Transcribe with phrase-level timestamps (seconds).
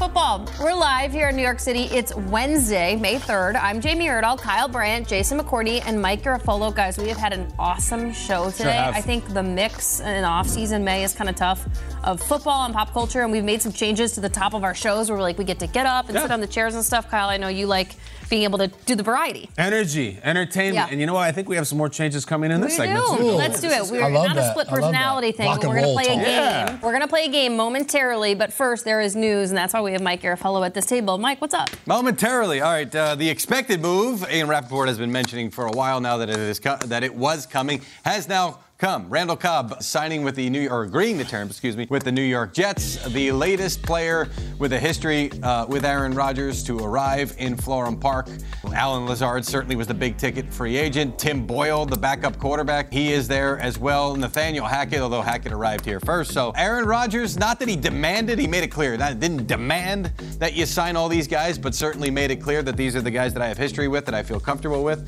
[0.00, 0.48] Football.
[0.58, 1.82] We're live here in New York City.
[1.82, 3.60] It's Wednesday, May 3rd.
[3.62, 6.74] I'm Jamie Erdahl, Kyle Brandt, Jason McCourty, and Mike Garafolo.
[6.74, 8.72] Guys, we have had an awesome show today.
[8.72, 8.94] have.
[8.94, 11.68] I think the mix in off-season May is kind of tough
[12.04, 14.74] of football and pop culture, and we've made some changes to the top of our
[14.74, 16.22] shows where we're like we get to get up and Yeah.
[16.22, 17.10] sit on the chairs and stuff.
[17.10, 17.94] Kyle, I know you like
[18.30, 19.50] being able to do the variety.
[19.58, 20.86] Energy, entertainment, Yeah.
[20.92, 21.24] and you know what?
[21.24, 23.04] I think we have some more changes coming in this We segment.
[23.08, 23.16] do.
[23.16, 23.24] too.
[23.32, 23.86] Let's do it.
[23.90, 24.86] We're I love not a split I love that.
[24.92, 25.46] personality thing.
[25.48, 26.20] Rock but We're going to roll play a game.
[26.20, 26.72] Yeah.
[26.80, 29.80] We're going to play a game momentarily, but first there is news, and that's why
[29.80, 31.18] we have Mike Garafolo at this table.
[31.18, 31.70] Mike, what's up?
[31.86, 32.94] Momentarily, all right.
[32.94, 36.38] Uh, the expected move, Ian Rapoport has been mentioning for a while now that it
[36.38, 39.06] is co- that it was coming, has now come.
[39.10, 42.22] Randall Cobb signing with the New or agreeing the terms, excuse me, with the New
[42.22, 44.26] York Jets, the latest player
[44.58, 48.30] with a history uh, with Aaron Rodgers to arrive in Florham Park.
[48.72, 51.18] Allen Lazard certainly was the big ticket free agent.
[51.18, 54.16] Tim Boyle, the backup quarterback, he is there as well.
[54.16, 56.32] Nathaniel Hackett, although Hackett arrived here first.
[56.32, 58.96] So Aaron Rodgers, not that he demanded, he made it clear.
[58.96, 60.06] That didn't demand
[60.38, 63.10] that you sign all these guys, but certainly made it clear that these are the
[63.10, 65.06] guys that I have history with, that I feel comfortable with.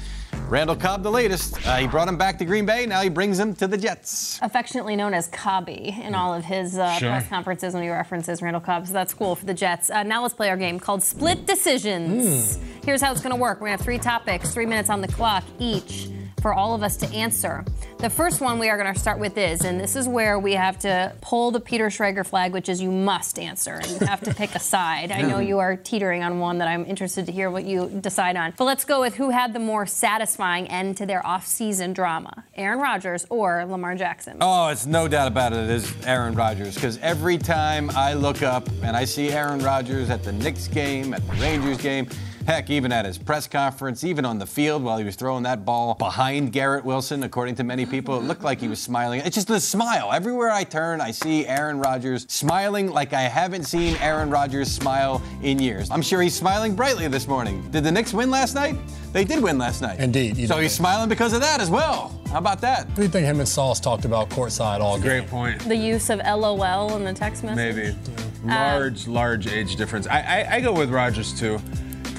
[0.49, 1.67] Randall Cobb, the latest.
[1.67, 2.85] Uh, he brought him back to Green Bay.
[2.85, 4.39] Now he brings him to the Jets.
[4.43, 7.09] affectionately known as Cobby in all of his uh, Sure.
[7.09, 8.87] press conferences when he references Randall Cobb.
[8.87, 9.89] So that's cool for the Jets.
[9.89, 12.59] Uh, now let's play our game called Split Decisions.
[12.85, 13.61] Here's how it's going to work.
[13.61, 16.09] We're going to have three topics, three minutes on the clock each
[16.43, 17.65] for all of us to answer.
[17.99, 20.55] The first one we are going to start with is, and this is where we
[20.55, 23.75] have to pull the Peter Schrager flag, which is you must answer.
[23.75, 25.13] and You have to pick a side.
[25.13, 28.35] I know you are teetering on one that I'm interested to hear what you decide
[28.37, 28.55] on.
[28.57, 32.79] But let's go with who had the more satisfying end to their off-season drama, Aaron
[32.79, 34.39] Rodgers or Lamar Jackson.
[34.41, 35.65] Oh, it's no doubt about it.
[35.65, 40.11] It is Aaron Rodgers because every time I look up and I see Aaron Rodgers
[40.11, 42.09] at the Knicks game, at the Rangers game,
[42.47, 45.65] heck, even at his press conference, even on the field while he was throwing that
[45.65, 49.21] ball behind Garrett Wilson, according to many people, it looked like he was smiling.
[49.25, 50.11] It's just the smile.
[50.13, 55.23] Everywhere I turn, I see Aaron Rodgers smiling like I haven't seen Aaron Rodgers smile
[55.43, 55.91] in years.
[55.91, 57.63] I'm sure he's smiling brightly this morning.
[57.71, 58.77] Did the Knicks win last night?
[59.13, 60.01] They did win last night.
[60.01, 60.63] Indeed, So did.
[60.63, 62.19] he's smiling because of that as well.
[62.31, 62.87] How about that?
[62.89, 65.07] What do you think him and Sauce talked about courtside all game?
[65.07, 65.61] Great point.
[65.69, 67.77] the use of LOL in the text message?
[67.77, 67.97] Maybe.
[68.45, 70.07] Large, large age difference.
[70.07, 71.61] I, I, I go with Rodgers too.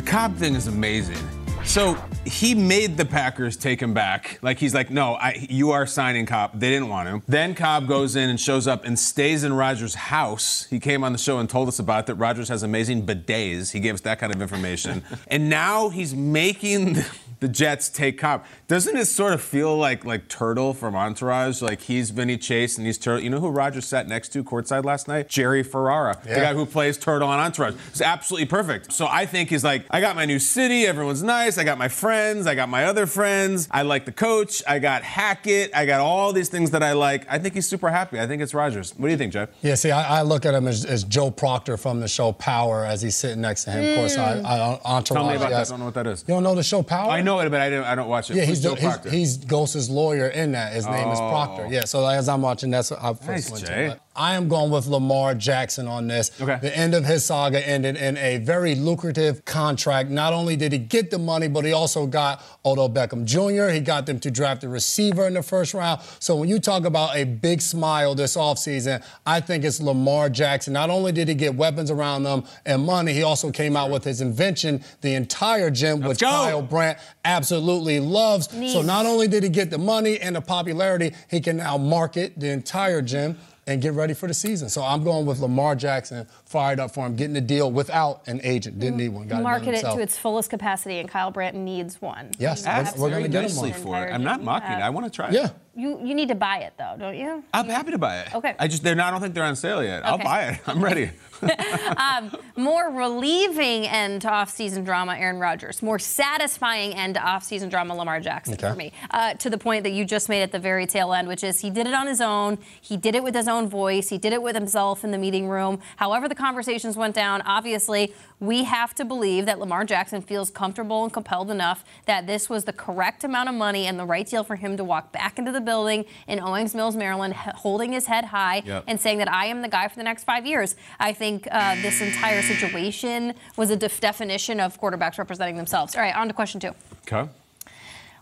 [0.04, 1.18] The Cobb thing is amazing.
[1.64, 1.94] So
[2.26, 4.38] he made the Packers take him back.
[4.42, 6.60] Like he's like, no, I, you are signing Cobb.
[6.60, 7.24] They didn't want him.
[7.26, 10.66] Then Cobb goes in and shows up and stays in Rodgers' house.
[10.70, 12.16] He came on the show and told us about that.
[12.16, 13.72] Rodgers has amazing bidets.
[13.72, 15.04] He gave us that kind of information.
[15.30, 17.06] and now he's making the
[17.48, 18.46] Jets take Cobb.
[18.68, 21.62] Doesn't it sort of feel like like Turtle from Entourage?
[21.62, 23.24] Like he's Vinny Chase and he's Turtle.
[23.24, 25.30] You know who Rodgers sat next to courtside last night?
[25.30, 27.76] Jerry Ferrara, the guy who plays Turtle on Entourage.
[27.90, 28.92] It's absolutely perfect.
[28.92, 30.86] So I think he's like, I got my new city.
[30.86, 31.58] Everyone's nice.
[31.58, 32.48] I got my friends.
[32.48, 33.68] I got my other friends.
[33.72, 34.62] I like the coach.
[34.68, 35.76] I got Hackett.
[35.76, 37.26] I got all these things that I like.
[37.30, 38.20] I think he's super happy.
[38.20, 38.94] I think it's Rodgers.
[38.98, 39.50] What do you think, Jeff?
[39.62, 42.86] Yeah, see, I, I look at him as, as Joe Proctor from the show Power
[42.86, 43.90] as he's sitting next to him.
[43.90, 44.46] Of course, mm.
[44.46, 45.18] I, I, Entourage.
[45.22, 45.68] Tell me about that.
[45.68, 46.24] I don't know what that is.
[46.28, 47.12] You don't know the show Power?
[47.12, 48.36] I know it, but I don't, I don't watch it.
[48.38, 49.10] Yeah, he's, Joe he's, Proctor?
[49.10, 50.74] he's Ghost's lawyer in that.
[50.74, 51.30] His name is Oh.
[51.30, 51.68] Proctor.
[51.70, 53.88] Yeah, so as I'm watching, that's what I first nice, went Jay.
[53.90, 54.00] to.
[54.16, 56.30] I am going with Lamar Jackson on this.
[56.40, 56.60] Okay.
[56.62, 60.10] The end of his saga ended in a very lucrative contract.
[60.10, 63.72] Not only did he get the money, but he also got Odell Beckham Jr.
[63.74, 66.02] He got them to draft a receiver in the first round.
[66.20, 70.74] So when you talk about a big smile this offseason, I think it's Lamar Jackson.
[70.74, 74.04] Not only did he get weapons around them and money, he also came out with
[74.04, 76.28] his invention, the entire gym, which go.
[76.30, 78.48] Kyle Brandt absolutely loves.
[78.72, 82.34] So not only did he get the money and the popularity, he can now market
[82.40, 84.68] the entire gym and get ready for the season.
[84.68, 88.42] So I'm going with Lamar Jackson, fired up for him, getting the deal without an
[88.44, 88.78] agent.
[88.78, 89.28] Didn't need one.
[89.28, 92.32] Got Market done it to its fullest capacity, and Kyle Brandt needs one.
[92.38, 93.72] Yes, You we're- we're gonna get him one.
[93.74, 94.12] for it.
[94.12, 94.82] I'm not mocking it.
[94.82, 95.52] Uh, I want to try it.
[95.76, 97.44] You you need to buy it though, don't you?
[97.54, 98.36] I'm happy to buy it.
[98.36, 98.56] Okay.
[98.60, 99.08] I just they're not.
[99.08, 100.02] I don't think they're on sale yet.
[100.04, 100.10] Okay.
[100.10, 100.60] I'll buy it.
[100.68, 101.12] I'm ready.
[102.56, 105.82] More relieving end to off-season drama, Aaron Rodgers.
[105.82, 108.70] More satisfying end to off-season drama, Lamar Jackson Okay.
[108.70, 108.92] for me.
[109.12, 111.60] Uh, to the point that you just made at the very tail end, which is
[111.60, 112.58] he did it on his own.
[112.80, 114.10] He did it with his own voice.
[114.10, 115.80] He did it with himself in the meeting room.
[115.98, 117.42] However, the conversations went down.
[117.42, 122.50] Obviously, we have to believe that Lamar Jackson feels comfortable and compelled enough that this
[122.50, 125.38] was the correct amount of money and the right deal for him to walk back
[125.40, 128.84] into the building in Owings Mills, Maryland, holding his head high Yep.
[128.88, 130.76] and saying that I am the guy for the next five years.
[131.00, 135.96] I think uh, this entire situation was a def- definition of quarterbacks representing themselves.
[135.96, 136.72] All right, on to question two.
[137.12, 137.30] Okay.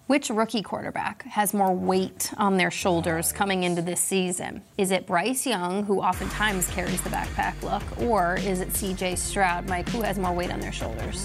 [0.07, 4.61] Which rookie quarterback has more weight on their shoulders coming into this season?
[4.77, 9.69] Is it Bryce Young, who oftentimes carries the backpack look, or is it CJ Stroud,
[9.69, 11.23] Mike, who has more weight on their shoulders?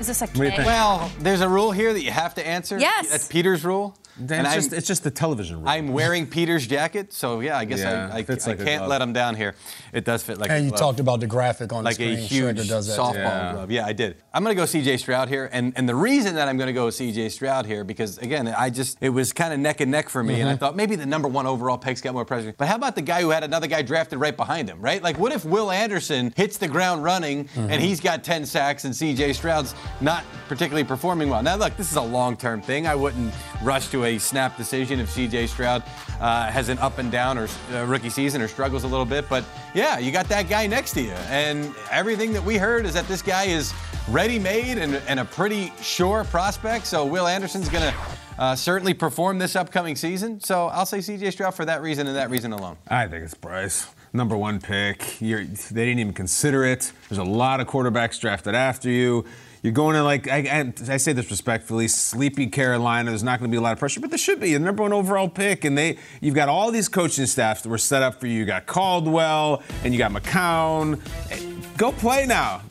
[0.00, 0.56] Is this a do you K?
[0.56, 0.66] think?
[0.66, 2.78] Well, there's a rule here that you have to answer.
[2.80, 3.10] Yes.
[3.10, 3.96] That's Peter's rule.
[4.18, 5.68] Then and it's I'm, just it's just the television rule.
[5.68, 9.00] I'm wearing Peter's jacket, so yeah, I guess Yeah, I, I, I like can't let
[9.00, 9.54] him down here.
[9.92, 12.14] It does fit like And a you talked about the graphic on like the a
[12.16, 12.28] screen.
[12.28, 12.98] huge Schrager does that.
[12.98, 13.14] softball.
[13.14, 13.52] Yeah.
[13.52, 13.70] glove.
[13.70, 14.16] Yeah, I did.
[14.34, 16.72] I'm going to go CJ Stroud here, and and the reason that I'm going to
[16.72, 20.08] go CJ Stroud here because again, I just it was kind of neck and neck
[20.08, 20.40] for me, Mm-hmm.
[20.42, 22.54] and I thought maybe the number one overall pick's got more pressure.
[22.58, 25.02] But how about the guy who had another guy drafted right behind him, right?
[25.02, 27.70] Like, what if Will Anderson hits the ground running Mm-hmm.
[27.70, 31.42] and he's got 10 sacks and CJ Stroud's not particularly performing well?
[31.42, 32.86] Now, look, this is a long-term thing.
[32.86, 33.32] I wouldn't
[33.62, 35.82] rush to a snap decision if CJ Stroud
[36.20, 39.28] uh, has an up and down or uh, rookie season or struggles a little bit.
[39.28, 39.44] But
[39.74, 43.06] yeah, you got that guy next to you, and everything that we heard is that
[43.06, 43.72] this guy is
[44.08, 46.86] ready-made and, and a pretty sure prospect.
[46.86, 47.94] So Will Anderson's going to
[48.38, 50.40] uh, certainly perform this upcoming season.
[50.40, 52.76] So I'll say CJ Stroud for that reason and that reason alone.
[52.88, 53.86] I think it's Bryce.
[54.12, 55.20] Number one pick.
[55.20, 56.90] You're, they didn't even consider it.
[57.08, 59.26] There's a lot of quarterbacks drafted after you.
[59.62, 63.10] You're going to like I, I, say this respectfully, sleepy Carolina.
[63.10, 64.82] There's not going to be a lot of pressure, but there should be a number
[64.82, 65.64] one overall pick.
[65.64, 68.38] And they, you've got all these coaching staffs that were set up for you.
[68.38, 71.00] You got Caldwell and you got McCown.
[71.76, 72.62] Go play now.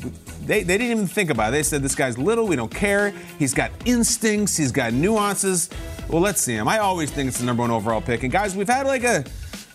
[0.46, 1.52] They, they didn't even think about it.
[1.52, 2.48] They said this guy's little.
[2.48, 3.10] We don't care.
[3.38, 4.56] He's got instincts.
[4.56, 5.70] He's got nuances.
[6.10, 6.70] Well, let's see him.
[6.70, 8.24] I always think it's the number one overall pick.
[8.24, 9.26] And guys, we've had like a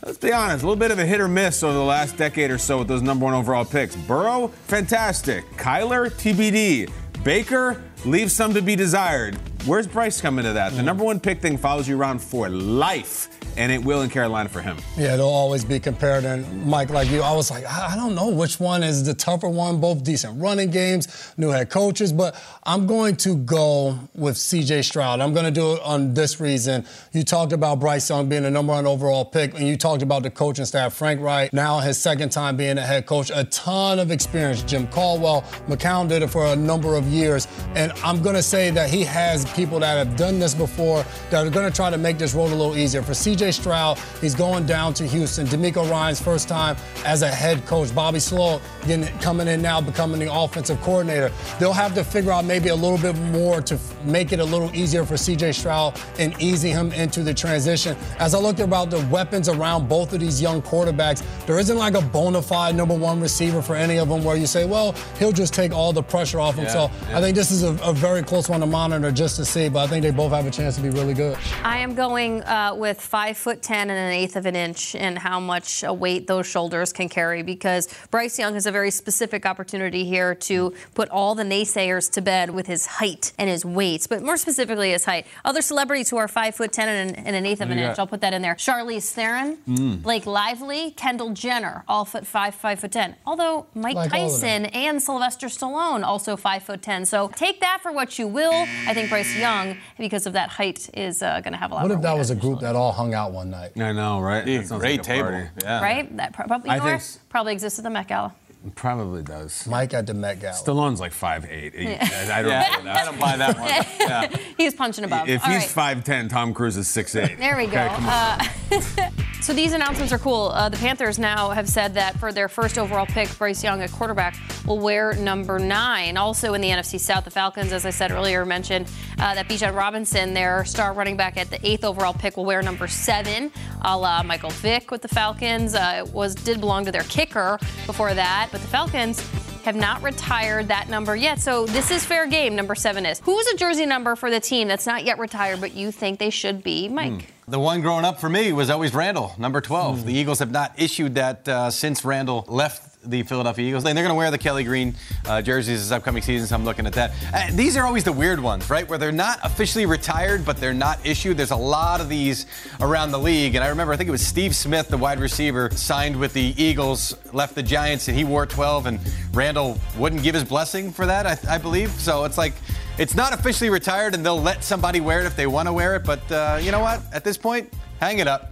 [0.05, 2.51] Let's be honest, a little bit of a hit or miss over the last decade
[2.51, 3.95] or so with those number one overall picks.
[3.95, 5.45] Burrow, fantastic.
[5.53, 6.91] Kyler, TBD.
[7.25, 9.39] Baker, leaves some to be desired.
[9.65, 10.73] Where's Bryce come into that?
[10.73, 10.87] The hmm.
[10.87, 14.61] number one pick thing follows you around for life, and it will in Carolina for
[14.61, 14.77] him.
[14.97, 16.25] Yeah, they'll always be compared.
[16.25, 19.15] And Mike, like you, I was like, I I don't know which one is the
[19.15, 19.81] tougher one.
[19.81, 24.83] Both decent running games, new head coaches, but I'm going to go with C.J.
[24.83, 25.21] Stroud.
[25.21, 26.85] I'm going to do it on this reason.
[27.13, 30.25] You talked about Bryce Young being the number one overall pick, and you talked about
[30.25, 30.95] the coaching staff.
[30.95, 34.65] Frank Reich, now his second time being a head coach, a ton of experience.
[34.65, 38.71] Jim Caldwell, McCown did it for a number of years, and I'm going to say
[38.71, 41.99] that he has people that have done this before that are going to try to
[41.99, 43.03] make this road a little easier.
[43.03, 43.53] For C.J.
[43.53, 45.47] Stroud, he's going down to Houston.
[45.47, 47.95] DeMeco Ryans' first time as a head coach.
[47.95, 51.31] Bobby Slow getting, coming in now, becoming the offensive coordinator.
[51.59, 54.45] They'll have to figure out maybe a little bit more to f- make it a
[54.45, 55.53] little easier for C.J.
[55.53, 57.97] Stroud and easing him into the transition.
[58.19, 61.95] As I looked about the weapons around both of these young quarterbacks, there isn't like
[61.95, 65.33] a bona fide number one receiver for any of them where you say, well, he'll
[65.33, 66.69] just take all the pressure off him.
[66.69, 69.69] so I think this is a, a very close one to monitor just to see,
[69.69, 71.37] but I think they both have a chance to be really good.
[71.65, 75.19] I am going uh, with five foot ten and an eighth of an inch and
[75.19, 80.05] how much weight those shoulders can carry because Bryce Young has a very specific opportunity
[80.05, 84.23] here to put all the naysayers to bed with his height and his weights, but
[84.23, 85.27] more specifically his height.
[85.45, 87.85] Other celebrities who are five foot ten and an, and an eighth of an you
[87.85, 87.99] inch.
[87.99, 88.55] I'll put that in there.
[88.55, 90.03] Charlize Theron, Mm.
[90.03, 93.17] Blake Lively, Kendall Jenner, all foot five, five foot ten.
[93.27, 94.63] Although Mike Like all of them.
[94.63, 97.05] Tyson and Sylvester Stallone also five foot ten.
[97.07, 98.53] So take that for what you will.
[98.53, 101.83] I think Bryce Young, because of that height, is uh, going to have a lot.
[101.83, 103.73] What if that was a group that all hung out one night?
[103.79, 104.45] I know, right?
[104.45, 105.31] Be That great like a table.
[105.31, 105.49] party.
[105.63, 105.81] Yeah.
[105.83, 106.17] right?
[106.17, 108.35] That probably, you know think probably exists at the Met Gala.
[108.75, 109.67] Probably does.
[109.67, 110.55] Mike at the Met Gala.
[110.55, 111.75] Stallone's like 5'8".
[111.75, 113.69] He- I I don't Yeah, know I don't buy that one.
[114.01, 114.37] Yeah.
[114.57, 115.29] He's punching above.
[115.29, 115.97] If All he's right.
[116.05, 117.39] 5'10", Tom Cruise is 6'8".
[117.43, 117.81] There we go.
[117.81, 118.13] Okay, come on.
[118.13, 119.11] Uh,
[119.43, 120.51] so these announcements are cool.
[120.55, 123.89] Uh, the Panthers now have said that for their first overall pick, Bryce Young, a
[123.89, 126.17] quarterback, will wear number nine.
[126.17, 128.87] Also in the NFC South, the Falcons, as I said earlier, mentioned
[129.19, 132.63] uh, that Bijan Robinson, their star running back at the eighth overall pick, will wear
[132.63, 133.51] number seven,
[133.83, 135.75] a la Michael Vick with the Falcons.
[135.75, 139.21] Uh, it was did belong to their kicker before that, but the Falcons
[139.65, 141.41] have not retired that number yet.
[141.41, 142.55] So this is fair game.
[142.55, 143.21] Number seven is.
[143.21, 146.31] Who's a jersey number for the team that's not yet retired, but you think they
[146.31, 146.89] should be?
[146.89, 147.33] Mike.
[147.49, 150.07] The one growing up for me was always Randall, number 12.
[150.07, 153.85] The Eagles have not issued that uh, since Randall left the Philadelphia Eagles.
[153.85, 154.95] And they're going to wear the Kelly Green
[155.27, 157.13] uh, jerseys this upcoming season, so I'm looking at that.
[157.33, 158.89] Uh, these are always the weird ones, right?
[158.89, 161.37] Where they're not officially retired, but they're not issued.
[161.37, 162.47] There's a lot of these
[162.81, 163.55] around the league.
[163.55, 166.55] And I remember, I think it was Steve Smith, the wide receiver, signed with the
[166.63, 169.01] Eagles, left the Giants, and he wore 12, and
[169.33, 171.91] Randall wouldn't give his blessing for that, I, I believe.
[171.91, 172.55] So it's like,
[172.99, 175.97] it's not officially retired, and they'll let somebody wear it if they want to wear
[175.97, 176.05] it.
[176.05, 177.01] But uh, you know what?
[177.13, 178.52] At this point, hang it up.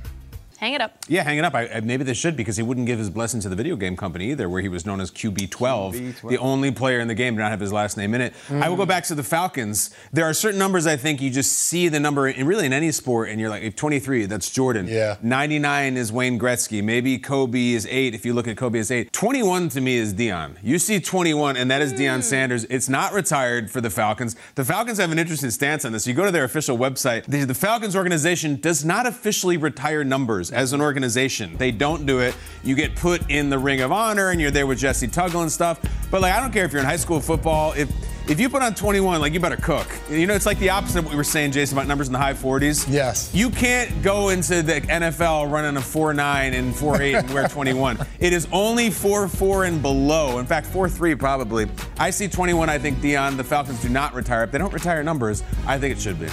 [0.61, 0.93] Hang it up.
[1.09, 1.55] Yeah, hang it up.
[1.55, 3.97] I, I, maybe they should because he wouldn't give his blessing to the video game
[3.97, 6.29] company either, where he was known as QB12, QB12.
[6.29, 8.35] the only player in the game to not have his last name in it.
[8.49, 8.62] Mm.
[8.62, 9.88] I will go back to the Falcons.
[10.12, 12.93] There are certain numbers I think you just see the number, and really in any
[12.93, 14.87] sport, and you're like, 23, that's Jordan.
[14.87, 15.17] Yeah.
[15.23, 16.85] 99 is Wayne Gretzky.
[16.85, 19.14] Maybe Kobe is eight if you look at Kobe as eight.
[19.14, 20.57] 21 to me is Deion.
[20.62, 22.23] You see 21, and that is Deion mm.
[22.23, 22.64] Sanders.
[22.64, 24.37] It's not retired for the Falcons.
[24.57, 26.07] The Falcons have an interesting stance on this.
[26.07, 27.25] You go to their official website.
[27.25, 31.57] The, the Falcons organization does not officially retire numbers as an organization organization.
[31.57, 32.35] They don't do it.
[32.62, 35.50] You get put in the ring of honor and you're there with Jessie Tuggle and
[35.50, 35.80] stuff.
[36.11, 37.90] But like I don't care if you're in high school football, if
[38.28, 39.88] if you put on 21, like you better cook.
[40.09, 42.12] You know, it's like the opposite of what we were saying, Jason, about numbers in
[42.12, 42.87] the high 40s.
[42.88, 43.30] Yes.
[43.35, 47.99] You can't go into the NFL running a 4-9 and 4-8 and wear 21.
[48.21, 50.38] It is only 4-4 and below.
[50.38, 51.66] In fact, 4-3 probably.
[51.99, 52.69] I see 21.
[52.69, 54.45] I think Deion, The Falcons do not retire.
[54.45, 56.28] If they don't retire numbers, I think it should be.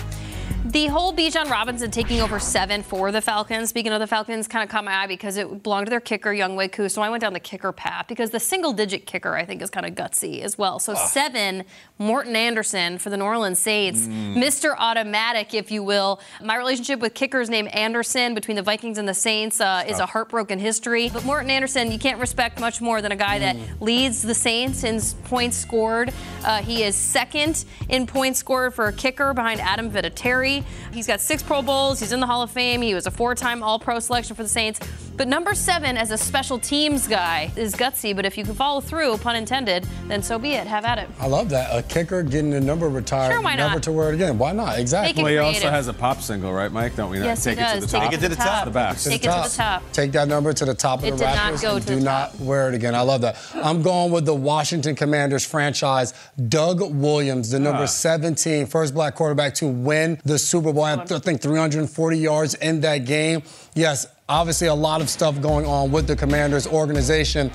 [0.71, 4.65] The whole Bijan Robinson taking over seven for the Falcons, speaking of the Falcons, kind
[4.65, 6.89] of caught my eye because it belonged to their kicker, Younghoe Koo.
[6.89, 9.69] So I went down the kicker path because the single digit kicker, I think, is
[9.69, 10.79] kind of gutsy as well.
[10.79, 11.07] So oh.
[11.07, 11.63] seven,
[11.99, 14.35] Morten Andersen for the New Orleans Saints, mm.
[14.35, 14.75] Mr.
[14.77, 16.19] Automatic, if you will.
[16.43, 20.05] My relationship with kickers named Anderson between the Vikings and the Saints uh, is a
[20.05, 21.09] heartbroken history.
[21.09, 23.39] But Morten Andersen, you can't respect much more than a guy mm.
[23.39, 26.11] that leads the Saints in points scored.
[26.43, 30.56] Uh, he is second in points scored for a kicker behind Adam Vinatieri.
[30.91, 31.99] He's got six Pro Bowls.
[31.99, 32.81] He's in the Hall of Fame.
[32.81, 34.79] He was a four time All Pro selection for the Saints.
[35.17, 38.15] But number seven, as a special teams guy, is gutsy.
[38.15, 40.67] But if you can follow through, pun intended, then so be it.
[40.67, 41.09] Have at it.
[41.19, 41.75] I love that.
[41.75, 43.83] A kicker getting the number retired, sure, why never not?
[43.83, 44.37] to wear it again.
[44.37, 44.77] Why not?
[44.77, 45.23] Exactly.
[45.23, 46.95] Well, he also has a pop single, right, Mike?
[46.95, 47.17] Don't we?
[47.17, 47.79] Yes, Take he it does.
[47.79, 48.03] to the top.
[48.03, 48.65] Take it to the top.
[48.65, 48.97] The back.
[48.99, 49.83] Take it to the top.
[49.91, 51.51] Take that number to the top of it the did Raptors.
[51.51, 52.39] Not go and do the not top.
[52.41, 52.93] wear it again.
[52.93, 53.37] I love that.
[53.55, 56.13] I'm going with the Washington Commanders franchise.
[56.47, 57.87] Doug Williams, the number ah.
[57.87, 60.83] 17, first black quarterback to win the Super Bowl.
[60.83, 63.41] I think 340 yards in that game.
[63.73, 67.49] Yes, obviously a lot of stuff going on with the Commanders organization.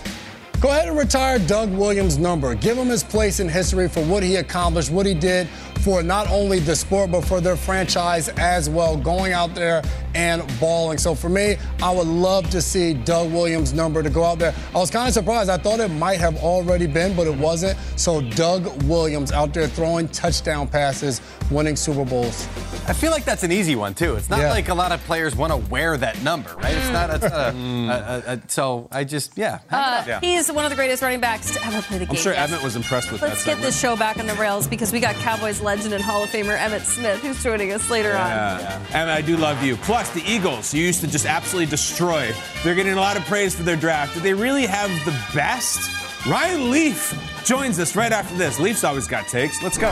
[0.63, 2.55] Go ahead and retire Doug Williams' number.
[2.55, 5.49] Give him his place in history for what he accomplished, what he did
[5.83, 9.83] for not only the sport, but for their franchise as well, going out there
[10.15, 10.99] and balling.
[10.99, 14.55] So for me, I would love to see Doug Williams' number to go out there.
[14.73, 15.51] I was kind of surprised.
[15.51, 17.77] I thought it might have already been, but it wasn't.
[17.97, 22.47] So Doug Williams out there throwing touchdown passes, winning Super Bowls.
[22.87, 24.15] I feel like that's an easy one too.
[24.17, 24.51] It's not yeah.
[24.51, 26.75] like a lot of players want to wear that number, right?
[26.75, 27.11] It's not.
[27.11, 29.61] It's not a, a, a, so I just yeah.
[29.71, 30.21] Uh, yeah.
[30.21, 32.17] He's one of the greatest running backs to ever play the game.
[32.17, 33.51] I'm sure Emmitt was impressed with Let's that.
[33.51, 36.23] Let's get this show back on the rails because we got Cowboys legend and Hall
[36.23, 38.55] of Famer Emmitt Smith who's joining us later yeah.
[38.55, 38.61] on.
[38.61, 39.05] Yeah.
[39.05, 39.77] Emmitt, I do love you.
[39.77, 42.33] Plus the Eagles, you used to just absolutely destroy.
[42.63, 44.15] They're getting a lot of praise for their draft.
[44.15, 45.91] Do they really have the best?
[46.27, 48.61] Ryan Leaf joins us right after this.
[48.61, 49.63] Leaf's always got takes.
[49.63, 49.91] Let's go.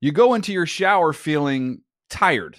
[0.00, 2.58] You go into your shower feeling tired,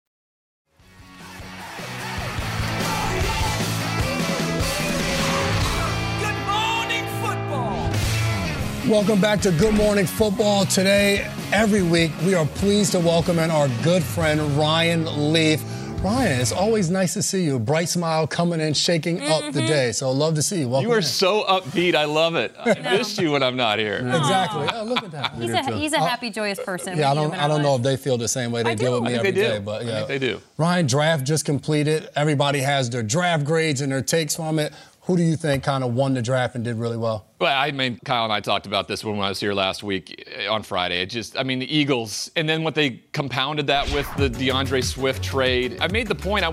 [8.87, 10.65] Welcome back to Good Morning Football.
[10.65, 15.61] Today, every week, we are pleased to welcome in our good friend Ryan Leaf.
[16.03, 17.59] Ryan, it's always nice to see you.
[17.59, 19.31] Bright smile coming in, shaking mm-hmm.
[19.31, 19.67] up the mm-hmm.
[19.67, 19.91] day.
[19.91, 20.67] So love to see you.
[20.67, 21.03] Welcome you are in.
[21.03, 21.93] so upbeat.
[21.93, 22.55] I love it.
[22.57, 23.97] I miss you when I'm not here.
[24.21, 24.67] Exactly.
[24.73, 25.35] Oh, look at that.
[25.35, 26.97] He's a, he's a happy, joyous person.
[26.97, 29.11] Yeah, I don't, I don't know if they feel the same way they deal with
[29.11, 30.41] me every day, but yeah, they do.
[30.57, 32.09] Ryan, draft just completed.
[32.15, 34.73] Everybody has their draft grades and their takes from it.
[35.05, 37.25] Who do you think kind of won the draft and did really well?
[37.39, 40.31] Well, I mean, Kyle and I talked about this when I was here last week
[40.31, 41.01] eh, on Friday.
[41.01, 44.81] It just, I mean, the Eagles, and then what they compounded that with the D'Andre
[44.81, 45.79] Swift trade.
[45.81, 46.45] I made the point.
[46.45, 46.51] I,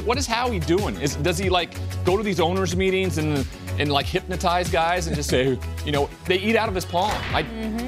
[0.00, 1.00] what is Howie doing?
[1.00, 1.74] Is, does he like
[2.04, 3.46] go to these owners' meetings and
[3.78, 7.12] and like hypnotize guys and just say, you know, they eat out of his palm.
[7.32, 7.40] I,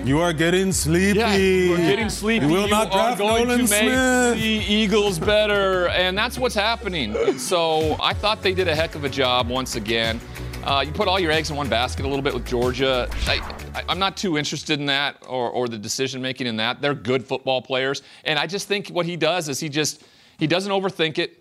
[0.04, 1.18] You are getting sleepy.
[1.18, 1.34] yeah,
[1.70, 2.46] we're getting sleepy.
[2.46, 4.34] You will not are draft going Nolan to make Smith.
[4.38, 7.16] the Eagles better, and that's what's happening.
[7.16, 10.20] And so I thought they did a heck of a job once again.
[10.64, 13.08] Uh, you put all your eggs in one basket a little bit with Georgia.
[13.26, 13.40] I,
[13.74, 16.82] I, I'm not too interested in that or, or the decision making in that.
[16.82, 20.02] They're good football players, and I just think what he does is he just
[20.38, 21.37] he doesn't overthink it.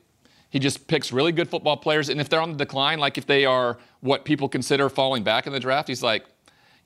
[0.49, 3.25] He just picks really good football players, and if they're on the decline, like if
[3.25, 6.25] they are what people consider falling back in the draft, he's like,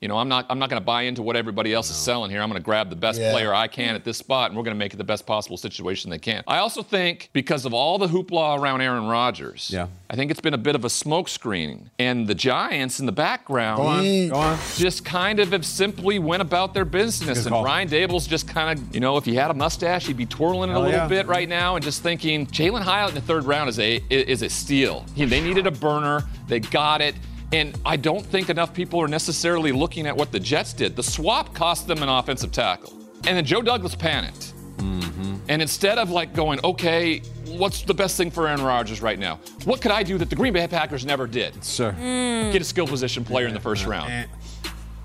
[0.02, 2.30] you know, I'm not I'm not going to buy into what everybody else is selling
[2.30, 2.42] here.
[2.42, 3.30] I'm going to grab the best Yeah.
[3.32, 5.56] player I can at this spot, and we're going to make it the best possible
[5.56, 6.42] situation they can.
[6.46, 9.86] I also think because of all the hoopla around Aaron Rodgers, Yeah.
[10.10, 13.78] I think it's been a bit of a smokescreen, and the Giants in the background
[13.78, 14.28] Go on.
[14.28, 14.58] Go on.
[14.76, 17.46] just kind of have simply went about their business.
[17.46, 17.54] And.
[17.54, 20.70] Ryan Daboll's just kind of, you know, if he had a mustache, he'd be twirling
[20.70, 21.06] it Hell a little yeah.
[21.08, 24.42] bit right now and just thinking Jalin Hyatt in the third round is a is
[24.42, 25.06] a steal.
[25.14, 26.24] He, they needed a burner.
[26.48, 27.14] They got it.
[27.52, 30.96] And I don't think enough people are necessarily looking at what the Jets did.
[30.96, 32.92] The swap cost them an offensive tackle.
[33.26, 34.54] And then Joe Douglas panicked.
[34.78, 35.36] Mm-hmm.
[35.48, 39.38] And instead of like going, okay, what's the best thing for Aaron Rodgers right now?
[39.64, 41.62] What could I do that the Green Bay Packers never did?
[41.64, 41.92] Sure.
[41.92, 42.52] Mm.
[42.52, 44.10] Get a skill position player in the first round.
[44.10, 44.26] Eh.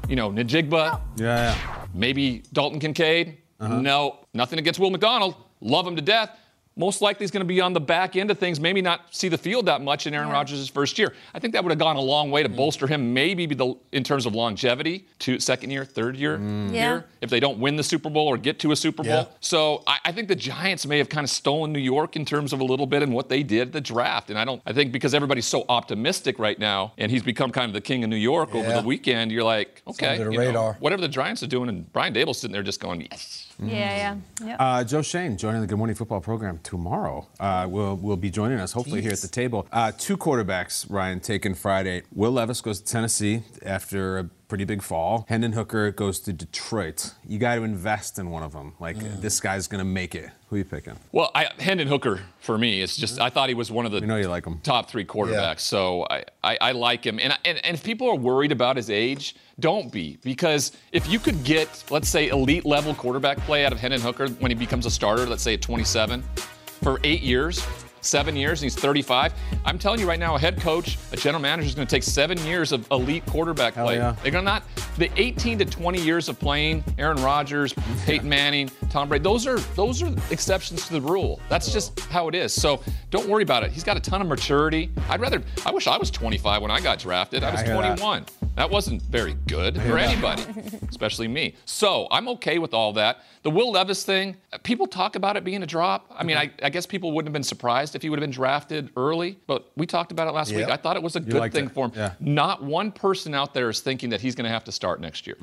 [0.08, 1.02] You know, Njigba, oh.
[1.18, 1.86] Yeah, yeah.
[1.94, 3.38] maybe Dalton Kincaid.
[3.60, 3.82] Uh-huh.
[3.82, 5.36] No, nothing against Will McDonald.
[5.60, 6.38] Love him to death.
[6.78, 9.28] Most likely he's going to be on the back end of things, maybe not see
[9.30, 11.14] the field that much in Aaron Rodgers' first year.
[11.34, 14.04] I think that would have gone a long way to bolster him, maybe the, in
[14.04, 16.72] terms of longevity to second year, third year, Yeah.
[16.72, 19.12] year, if they don't win the Super Bowl or get to a Super Bowl.
[19.12, 19.26] Yeah.
[19.40, 22.54] So I, I think the Giants may have kind of stolen New York in terms
[22.54, 24.30] of a little bit and what they did at the draft.
[24.30, 27.68] And I don't, I think because everybody's so optimistic right now, and he's become kind
[27.70, 30.38] of the king of New York over the weekend, you're like, okay, under the you
[30.38, 30.74] know, radar.
[30.80, 33.46] whatever the Giants are doing, and Brian Daboll's sitting there just going, yes.
[33.60, 33.66] Yeah,
[34.40, 34.48] yeah.
[34.48, 34.58] Yep.
[34.60, 37.26] Uh, Joe Schoen joining the Good Morning Football program tomorrow.
[37.40, 39.66] Uh, will will be joining us hopefully here at the table.
[39.72, 42.04] Uh, two quarterbacks, Ryan, taken Friday.
[42.14, 45.26] Will Levis goes to Tennessee after a pretty big fall.
[45.30, 47.14] Hendon Hooker goes to Detroit.
[47.28, 48.74] You got to invest in one of them.
[48.80, 50.30] Like this guy's gonna make it.
[50.50, 50.98] Who are you picking?
[51.12, 54.00] Well, I, Hendon Hooker for me is just I thought he was one of the
[54.00, 54.60] We know you like him.
[54.64, 57.20] top three quarterbacks, so I, I, I like him.
[57.22, 61.20] And, and and if people are worried about his age, don't be because if you
[61.20, 64.86] could get let's say elite level quarterback play out of Hendon Hooker when he becomes
[64.86, 66.24] a starter, let's say at 27,
[66.88, 67.68] for eight years.
[68.00, 69.34] Seven years, and he's 35.
[69.66, 72.04] I'm telling you right now, a head coach, a general manager is going to take
[72.04, 73.98] seven years of elite quarterback Hell play.
[73.98, 74.16] yeah.
[74.24, 74.64] They're going to not
[74.98, 77.74] the 18 to 20 years of playing Aaron Rodgers,
[78.06, 79.24] Peyton Manning, Tom Brady.
[79.24, 81.42] Those are those are exceptions to the rule.
[81.50, 82.54] That's just how it is.
[82.54, 83.72] So don't worry about it.
[83.72, 84.90] He's got a ton of maturity.
[85.10, 85.42] I'd rather.
[85.66, 87.44] I wish I was 25 when I got drafted.
[87.44, 88.00] I was I hear that.
[88.58, 88.70] 21.
[88.70, 88.74] That.
[88.74, 90.44] wasn't very good for anybody,
[90.90, 91.56] especially me.
[91.66, 93.24] So I'm okay with all that.
[93.44, 96.12] The Will Levis thing, people talk about it being a drop.
[96.16, 98.32] I mean, I, I guess people wouldn't have been surprised if he would have been
[98.32, 100.68] drafted early, but we talked about it last week.
[100.68, 101.72] I thought it was a good thing it.
[101.72, 101.92] for him.
[101.96, 102.14] Yeah.
[102.20, 105.28] Not one person out there is thinking that he's going to have to start next
[105.28, 105.38] year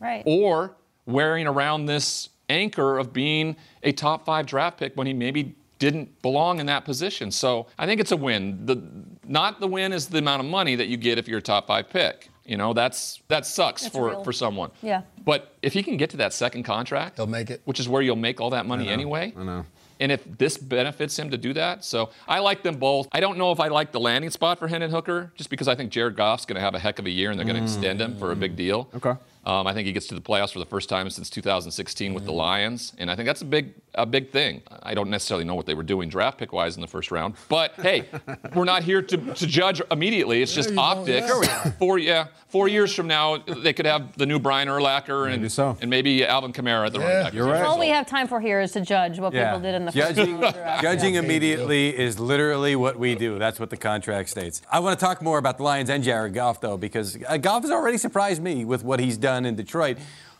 [0.00, 0.22] Right.
[0.24, 5.54] or wearing around this anchor of being a top five draft pick when he maybe
[5.78, 7.30] didn't belong in that position.
[7.32, 8.66] So I think it's a win.
[8.66, 8.80] The
[9.26, 11.66] not the win is the amount of money that you get if you're a top
[11.66, 12.28] five pick.
[12.44, 14.24] You know, that's that sucks That's for, real.
[14.24, 14.70] for someone.
[14.82, 15.02] Yeah.
[15.24, 17.62] But if he can get to that second contract, He'll make it.
[17.64, 19.32] which is where you'll make all that money anyway.
[19.36, 19.64] I know.
[20.00, 23.06] And if this benefits him to do that, so I like them both.
[23.12, 25.76] I don't know if I like the landing spot for Hendon Hooker, just because I
[25.76, 27.62] think Jared Goff's going to have a heck of a year and they're going to
[27.62, 27.72] mm.
[27.72, 28.90] extend him for a big deal.
[28.96, 29.14] Okay.
[29.44, 32.24] Um, I think he gets to the playoffs for the first time since 2016 with
[32.24, 34.62] the Lions, and I think that's a big, a big thing.
[34.84, 37.34] I don't necessarily know what they were doing draft pick wise in the first round,
[37.48, 38.04] but hey,
[38.54, 40.42] we're not here to, to judge immediately.
[40.42, 41.26] It's just you don't, optics.
[41.28, 41.70] yeah.
[41.72, 45.48] Four, yeah, four years from now, they could have the new Brian Urlacher and Maybe
[45.48, 45.76] so.
[45.80, 47.04] and maybe Alvin Kamara at the Yeah.
[47.06, 47.34] running back.
[47.34, 47.62] You're right.
[47.62, 50.14] All we have time for here is to judge what people did in the first
[50.14, 50.82] judging, round of the draft.
[50.82, 51.20] judging Yeah.
[51.20, 53.40] immediately is literally what we do.
[53.40, 54.62] That's what the contract states.
[54.70, 57.62] I want to talk more about the Lions and Jared Goff, though, because uh, Goff
[57.62, 59.98] has already surprised me with what he's done in Detroit.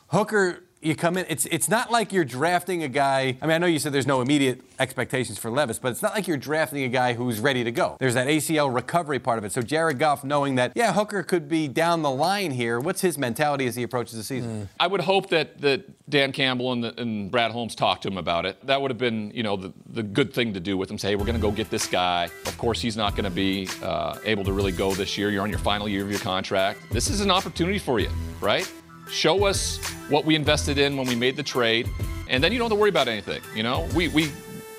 [0.09, 1.25] Hooker, you come in.
[1.29, 3.37] It's it's not like you're drafting a guy.
[3.41, 6.13] I mean, I know you said there's no immediate expectations for Levis, but it's not
[6.15, 7.97] like you're drafting a guy who's ready to go.
[8.01, 9.53] There's that ACL recovery part of it.
[9.53, 12.81] So Jared Goff, knowing that, yeah, Hooker could be down the line here.
[12.81, 14.69] What's his mentality as he approaches the season?
[14.81, 18.19] I would hope that, that Dan Campbell and, the, and Brad Holmes talked to him
[18.19, 18.67] about it.
[18.67, 20.99] That would have been, you know, the, the good thing to do with him.
[20.99, 22.25] Say, hey, we're going to go get this guy.
[22.47, 25.31] Of course, he's not going to be uh, able to really go this year.
[25.31, 26.81] You're on your final year of your contract.
[26.91, 28.71] This is an opportunity for you, right?
[29.11, 31.89] Show us what we invested in when we made the trade,
[32.29, 33.43] and then you don't have to worry about anything.
[33.55, 34.31] You know, we we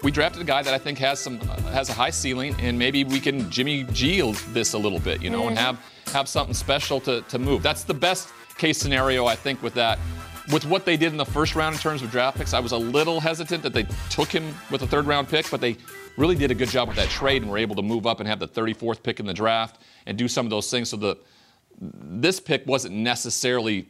[0.04, 2.78] we drafted a guy that I think has some uh, has a high ceiling, and
[2.78, 5.80] maybe we can Jimmy G this a little bit, you know, and have
[6.14, 7.64] have something special to, to move.
[7.64, 10.00] That's the best case scenario, I think, with that.
[10.52, 12.74] With what they did in the first round in terms of draft picks, I was
[12.74, 15.78] a little hesitant that they took him with a third round pick, but they
[16.18, 18.28] really did a good job with that trade and were able to move up and
[18.28, 20.90] have the 34th pick in the draft and do some of those things.
[20.90, 21.18] So the
[21.80, 23.88] this pick wasn't necessarily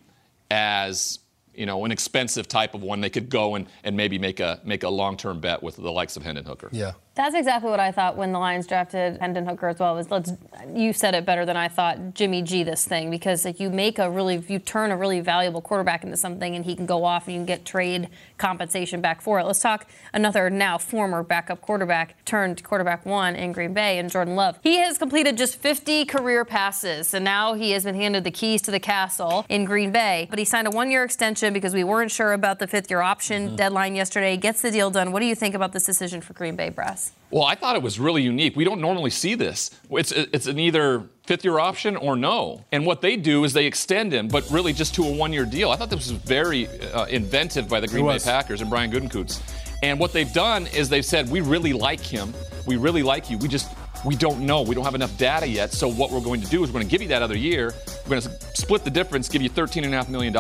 [0.54, 1.20] as
[1.54, 4.60] you know, an expensive type of one they could go and, and maybe make a
[4.64, 6.70] make a long term bet with the likes of Hendon Hooker.
[6.72, 6.94] Yeah.
[7.16, 9.94] That's exactly what I thought when the Lions drafted Hendon Hooker as well.
[9.94, 10.32] Was let's
[10.74, 12.16] you said it better than I thought.
[12.16, 15.62] Jimmy G this thing because like you make a really you turn a really valuable
[15.62, 19.22] quarterback into something and he can go off and you can get trade compensation back
[19.22, 19.46] for it.
[19.46, 24.36] Let's talk another now former backup quarterback turned quarterback one in Green Bay and Jordan
[24.36, 24.58] Love.
[24.64, 28.64] He has completed just 50 career passes and now he has been handed the keys
[28.64, 30.26] to the castle in Green Bay.
[30.32, 33.56] But he signed a one-year extension because we weren't sure about the fifth-year option mm-hmm.
[33.56, 34.36] deadline yesterday.
[34.36, 35.12] Gets the deal done.
[35.12, 37.03] What do you think about this decision for Green Bay, Brass?
[37.32, 38.56] Well, I thought it was really unique.
[38.56, 39.72] We don't normally see this.
[39.90, 42.64] It's it's an either fifth year option or no.
[42.72, 45.46] And what they do is they extend him, but really just to a one year
[45.46, 45.72] deal.
[45.72, 49.42] I thought this was very uh, inventive by the Green Bay Packers and Brian Gutekunst.
[49.82, 52.34] And what they've done is they've said, we really like him.
[52.66, 53.38] We really like you.
[53.40, 53.68] We just
[54.06, 54.62] we don't know.
[54.62, 55.72] We don't have enough data yet.
[55.72, 57.74] So what we're going to do is we're going to give you that other year.
[58.04, 60.36] We're going to split the difference, give you $13.5 million.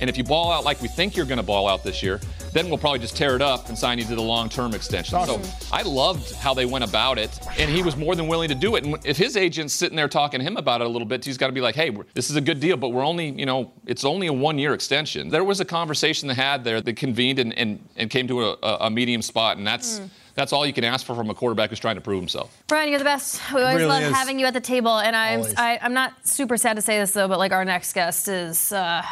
[0.00, 2.20] And if you ball out like we think you're going to ball out this year,
[2.52, 5.16] then we'll probably just tear it up and sign you to the long-term extension.
[5.16, 5.42] Awesome.
[5.42, 8.54] So I loved how they went about it, and he was more than willing to
[8.54, 8.84] do it.
[8.84, 11.38] And if his agent's sitting there talking to him about it a little bit, he's
[11.38, 13.72] got to be like, "Hey, this is a good deal, but we're only, you know,
[13.86, 16.82] it's only a one-year extension." There was a conversation they had there.
[16.82, 20.00] They convened and, and, and came to a, a medium spot, and that's.
[20.00, 22.62] Mm that's all you can ask for from a quarterback who's trying to prove himself.
[22.66, 23.40] Brian, you're the best.
[23.52, 24.12] We always really love is.
[24.12, 26.82] having you at the table, and I'm I, am i am not super sad to
[26.82, 29.02] say this though, but like our next guest is uh,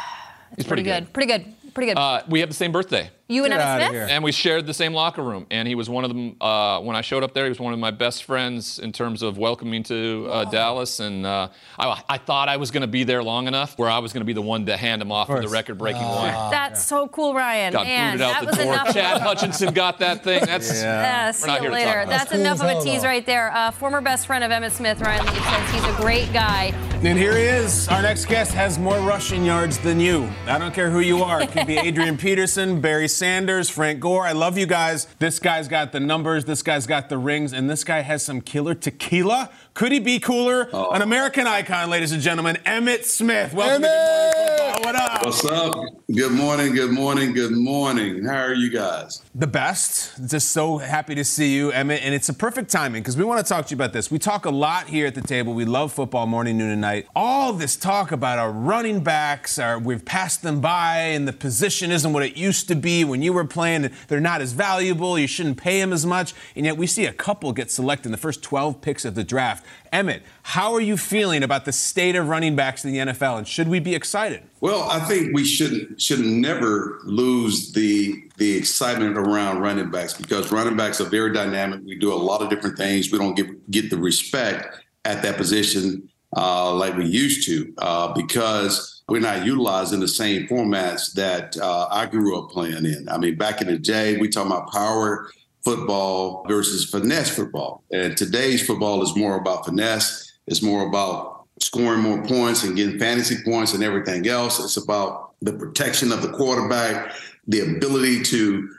[0.55, 1.05] He's pretty, pretty good.
[1.05, 1.13] good.
[1.13, 1.73] Pretty good.
[1.73, 1.97] Pretty good.
[1.97, 3.09] Uh, we have the same birthday.
[3.31, 4.09] You and Emmitt Smith?
[4.09, 5.47] And we shared the same locker room.
[5.49, 7.71] And he was one of them, uh, when I showed up there, he was one
[7.73, 10.99] of my best friends in terms of welcoming to uh, Dallas.
[10.99, 11.47] And uh,
[11.79, 14.21] I, I, thought I was going to be there long enough where I was going
[14.21, 16.27] to be the one to hand him off for the record breaking one.
[16.51, 16.97] That's yeah.
[16.97, 17.73] so cool, Ryan.
[17.73, 18.93] Got and booted out the door.
[18.93, 20.43] Chad Hutchinson got that thing.
[20.45, 21.27] That's, yeah.
[21.29, 22.05] Uh, see you later.
[22.05, 23.07] That's, That's enough of a tease though.
[23.07, 23.51] right there.
[23.53, 26.73] Uh, former best friend of Emmitt Smith, Ryan Leaf, says he's a great guy.
[27.03, 27.87] And here he is.
[27.87, 30.29] Our next guest has more rushing yards than you.
[30.45, 31.41] I don't care who you are.
[31.41, 34.25] It could be Adrian Peterson, Barry Sanders, Frank Gore.
[34.25, 35.05] I love you guys.
[35.19, 38.41] This guy's got the numbers, this guy's got the rings, and this guy has some
[38.41, 39.51] killer tequila.
[39.73, 40.69] Could he be cooler?
[40.73, 40.91] Oh.
[40.91, 43.53] An American icon, ladies and gentlemen, Emmitt Smith.
[43.53, 44.83] Welcome Emmitt!
[44.83, 45.25] What up?
[45.25, 45.75] What's up?
[46.13, 48.25] Good morning, good morning, good morning.
[48.25, 49.21] How are you guys?
[49.33, 50.27] The best.
[50.27, 52.01] Just so happy to see you, Emmitt.
[52.01, 54.11] And it's a perfect timing because we want to talk to you about this.
[54.11, 55.53] We talk a lot here at the table.
[55.53, 57.07] We love football morning, noon, and night.
[57.15, 61.91] All this talk about our running backs, our, we've passed them by, and the position
[61.91, 63.89] isn't what it used to be when you were playing.
[64.09, 65.17] They're not as valuable.
[65.17, 66.33] You shouldn't pay them as much.
[66.57, 69.23] And yet we see a couple get selected in the first 12 picks of the
[69.23, 69.60] draft.
[69.91, 73.47] Emmitt, how are you feeling about the state of running backs in the NFL, and
[73.47, 74.41] should we be excited?
[74.61, 80.51] Well, I think we shouldn't should never lose the the excitement around running backs because
[80.51, 81.81] running backs are very dynamic.
[81.85, 83.11] We do a lot of different things.
[83.11, 88.13] We don't get get the respect at that position uh, like we used to uh,
[88.13, 93.09] because we're not utilizing the same formats that uh, I grew up playing in.
[93.09, 95.29] I mean, back in the day, we talk about power
[95.63, 97.83] football versus finesse football.
[97.91, 100.39] And today's football is more about finesse.
[100.47, 104.59] It's more about scoring more points and getting fantasy points and everything else.
[104.59, 107.13] It's about the protection of the quarterback,
[107.47, 108.69] the ability to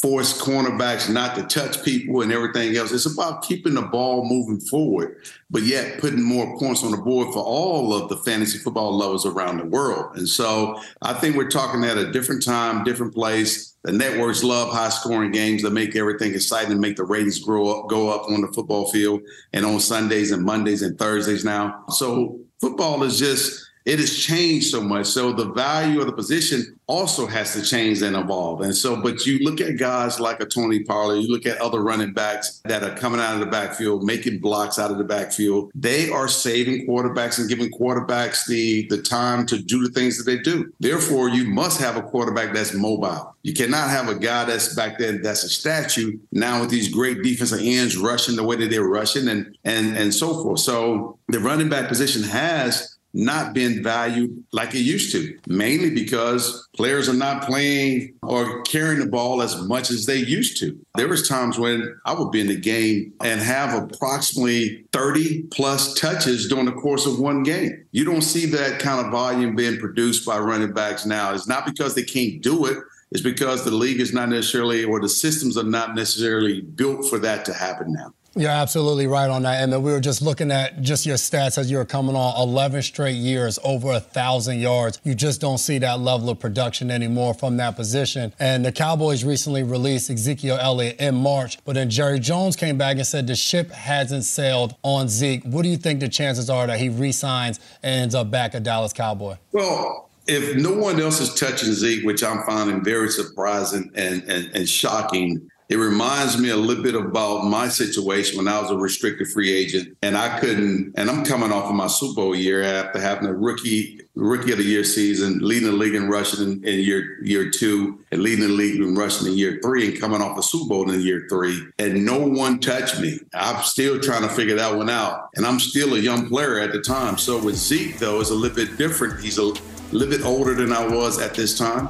[0.00, 2.92] force cornerbacks not to touch people and everything else.
[2.92, 5.18] It's about keeping the ball moving forward,
[5.50, 9.26] but yet putting more points on the board for all of the fantasy football lovers
[9.26, 10.16] around the world.
[10.16, 13.76] And so I think we're talking at a different time, different place.
[13.84, 17.68] The networks love high scoring games that make everything exciting and make the ratings grow
[17.68, 19.20] up, go up on the football field
[19.52, 21.84] and on Sundays and Mondays and Thursdays now.
[21.90, 25.06] So football is just it has changed so much.
[25.06, 28.60] So the value of the position also has to change and evolve.
[28.60, 31.80] And so, but you look at guys like a Tony Pollard, you look at other
[31.80, 35.70] running backs that are coming out of the backfield, making blocks out of the backfield.
[35.74, 40.30] They are saving quarterbacks and giving quarterbacks the the time to do the things that
[40.30, 40.70] they do.
[40.80, 43.34] Therefore, you must have a quarterback that's mobile.
[43.42, 47.22] You cannot have a guy that's back there that's a statue now with these great
[47.22, 50.60] defensive ends rushing the way that they're rushing and and and so forth.
[50.60, 56.68] So the running back position has not been valued like it used to, mainly because
[56.74, 60.78] players are not playing or carrying the ball as much as they used to.
[60.96, 65.94] There was times when I would be in the game and have approximately 30 plus
[65.94, 67.84] touches during the course of one game.
[67.92, 71.32] You don't see that kind of volume being produced by running backs now.
[71.34, 72.78] It's not because they can't do it.
[73.10, 77.18] It's because the league is not necessarily, or the systems are not necessarily built for
[77.18, 78.14] that to happen now.
[78.34, 79.62] You're absolutely right on that.
[79.62, 82.40] And then we were just looking at just your stats as you were coming on
[82.40, 85.00] 11 straight years, over a thousand yards.
[85.04, 88.32] You just don't see that level of production anymore from that position.
[88.38, 92.96] And the Cowboys recently released Ezekiel Elliott in March, but then Jerry Jones came back
[92.96, 95.44] and said the ship hasn't sailed on Zeke.
[95.44, 98.60] What do you think the chances are that he resigns and ends up back a
[98.60, 99.36] Dallas Cowboy?
[99.52, 104.50] Well, if no one else is touching Zeke, which I'm finding very surprising and, and,
[104.54, 108.76] and shocking, it reminds me a little bit about my situation when I was a
[108.76, 112.62] restricted free agent and I couldn't, and I'm coming off of my Super Bowl year
[112.62, 116.64] after having a rookie rookie of the year season, leading the league in rushing in,
[116.68, 120.20] in, year year two, and leading the league in rushing in year three, and coming
[120.20, 123.18] off a Super Bowl in year three, and no one touched me.
[123.32, 126.72] I'm still trying to figure that one out, and I'm still a young player at
[126.72, 127.16] the time.
[127.16, 129.24] So with Zeke though, it's a little bit different.
[129.24, 129.54] He's a
[129.90, 131.88] little bit older than I was at this time.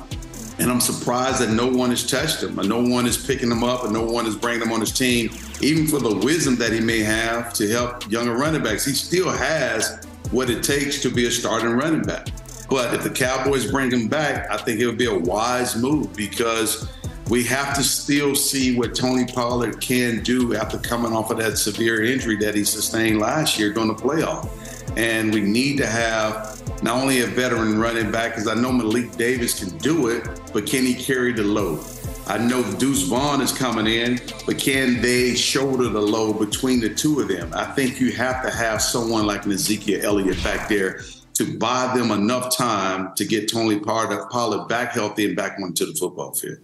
[0.62, 3.64] And I'm surprised that no one has touched him, and no one is picking him
[3.64, 6.72] up, and no one is bringing him on his team, even for the wisdom that
[6.72, 8.84] he may have to help younger running backs.
[8.84, 12.28] He still has what it takes to be a starting running back.
[12.70, 16.14] But if the Cowboys bring him back, I think it would be a wise move
[16.14, 16.88] because
[17.28, 21.58] we have to still see what Tony Pollard can do after coming off of that
[21.58, 24.48] severe injury that he sustained last year during the playoff.
[24.96, 29.16] And we need to have not only a veteran running back, because I know Malik
[29.16, 31.84] Davis can do it, but can he carry the load?
[32.26, 36.94] I know Deuce Vaughn is coming in, but can they shoulder the load between the
[36.94, 37.52] two of them?
[37.52, 41.00] I think you have to have someone like an Ezekiel Elliott back there
[41.34, 45.94] to buy them enough time to get Tony Pollard back healthy and back onto the
[45.94, 46.58] football field.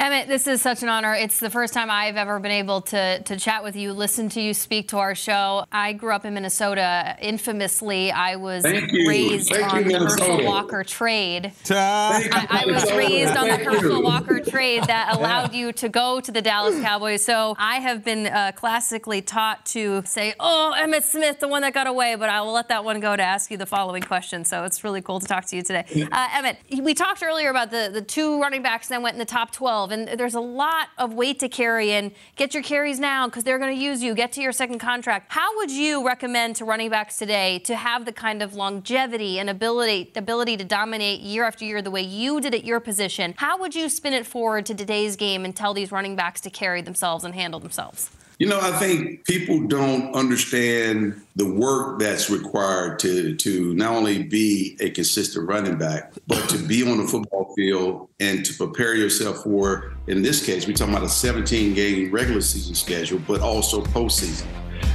[0.00, 1.12] Emmitt, this is such an honor.
[1.12, 4.40] It's the first time I've ever been able to, to chat with you, listen to
[4.40, 5.64] you speak to our show.
[5.72, 7.16] I grew up in Minnesota.
[7.20, 11.52] Infamously, I was raised Thank on you, the Herschel Walker trade.
[11.70, 16.30] I, I, was raised on the Herschel Walker trade that allowed you to go to
[16.30, 17.24] the Dallas Cowboys.
[17.24, 21.74] So I have been uh, classically taught to say, oh, Emmitt Smith, the one that
[21.74, 24.44] got away, but I will let that one go to ask you the following question.
[24.44, 25.84] So it's really cool to talk to you today.
[26.12, 29.24] Uh, Emmitt, we talked earlier about the, the two running backs that went in the
[29.24, 31.92] top 12 and there's a lot of weight to carry.
[31.92, 34.14] And get your carries now because they're going to use you.
[34.14, 35.32] Get to your second contract.
[35.32, 39.50] How would you recommend to running backs today to have the kind of longevity and
[39.50, 43.34] ability ability to dominate year after year the way you did at your position?
[43.36, 46.50] How would you spin it forward to today's game and tell these running backs to
[46.50, 48.10] carry themselves and handle themselves?
[48.38, 54.22] You know, I think people don't understand the work that's required to to not only
[54.22, 58.94] be a consistent running back, but to be on the football field and to prepare
[58.94, 63.40] yourself for, in this case, we're talking about a 17 game regular season schedule, but
[63.40, 64.46] also postseason.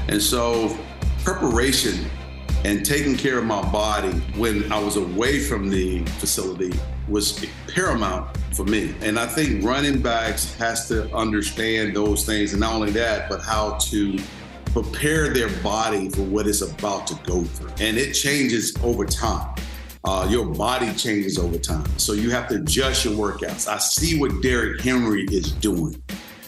[0.08, 0.78] And so
[1.26, 2.06] preparation
[2.64, 6.72] and taking care of my body when I was away from the facility
[7.08, 8.96] was paramount for me.
[9.02, 13.42] And I think running backs has to understand those things, and not only that, but
[13.42, 14.20] how to
[14.74, 17.70] prepare their body for what it's about to go through.
[17.80, 19.56] And it changes over time.
[20.06, 21.86] Uh, your body changes over time.
[21.98, 23.68] So you have to adjust your workouts.
[23.68, 26.02] I see what Derrick Henry is doing.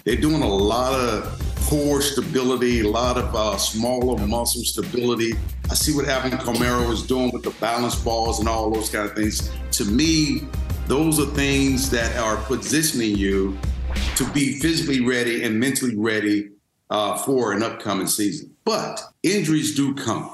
[0.06, 5.34] They're doing a lot of core stability, a lot of uh, smaller muscle stability.
[5.72, 9.10] I see what Alvin Kamara is doing with the balance balls and all those kind
[9.10, 9.52] of things.
[9.72, 10.41] To me,
[10.86, 13.58] those are things that are positioning you
[14.15, 16.52] to be physically ready and mentally ready
[16.91, 18.56] uh, for an upcoming season.
[18.63, 20.30] But injuries do come.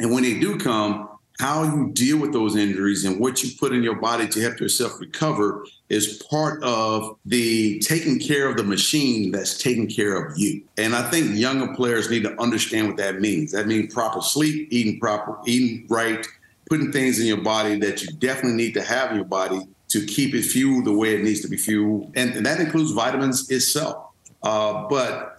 [0.00, 1.08] And when they do come,
[1.40, 4.60] how you deal with those injuries and what you put in your body to help
[4.60, 10.38] yourself recover is part of the taking care of the machine that's taking care of
[10.38, 10.62] you.
[10.78, 13.50] And I think younger players need to understand what that means.
[13.50, 16.24] That means proper sleep, eating proper, eating right,
[16.70, 20.06] putting things in your body that you definitely need to have in your body to
[20.06, 22.12] keep it fueled the way it needs to be fueled.
[22.14, 24.10] And, and that includes vitamins itself.
[24.42, 25.33] Uh, but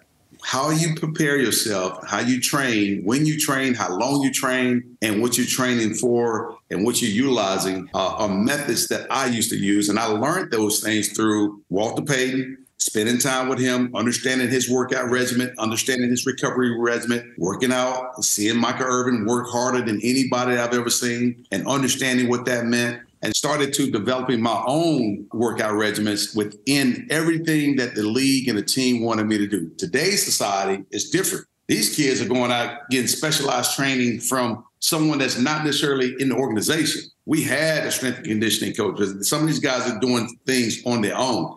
[0.46, 5.20] how you prepare yourself, how you train, when you train, how long you train, and
[5.20, 9.58] what you're training for, and what you're utilizing uh, are methods that I used to
[9.58, 9.90] use.
[9.90, 15.10] And I learned those things through Walter Payton, spending time with him, understanding his workout
[15.10, 20.76] regimen, understanding his recovery regimen, working out, seeing Michael Irvin work harder than anybody I've
[20.76, 26.36] ever seen, and understanding what that meant and started to developing my own workout regimens
[26.36, 29.70] within everything that the league and the team wanted me to do.
[29.78, 31.46] Today's society is different.
[31.68, 36.36] These kids are going out getting specialized training from someone that's not necessarily in the
[36.36, 37.02] organization.
[37.26, 39.00] We had a strength and conditioning coach.
[39.22, 41.56] Some of these guys are doing things on their own.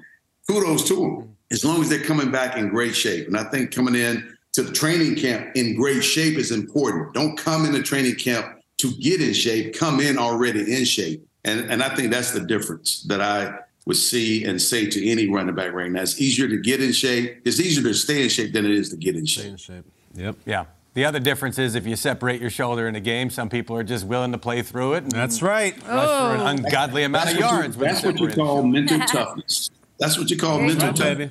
[0.49, 3.27] Kudos to them, as long as they're coming back in great shape.
[3.27, 7.13] And I think coming in to the training camp in great shape is important.
[7.13, 8.47] Don't come in the training camp
[8.79, 9.75] to get in shape.
[9.75, 11.28] Come in already in shape.
[11.45, 15.29] And, and I think that's the difference that I would see and say to any
[15.29, 16.03] running back right now.
[16.03, 17.41] It's easier to get in shape.
[17.45, 19.47] It's easier to stay in shape than it is to get in shape.
[19.47, 19.85] In shape.
[20.15, 20.37] Yep.
[20.45, 20.65] Yeah.
[20.95, 23.85] The other difference is if you separate your shoulder in a game, some people are
[23.85, 25.05] just willing to play through it.
[25.05, 25.75] And That's right.
[25.87, 26.47] Rush for an oh.
[26.47, 27.77] ungodly amount That's of what you, yards.
[27.77, 29.71] that's what you call mental toughness.
[29.99, 31.31] That's what you call mental Right, baby.